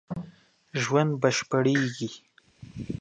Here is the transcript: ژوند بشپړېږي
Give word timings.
ژوند 0.81 1.11
بشپړېږي 1.21 2.09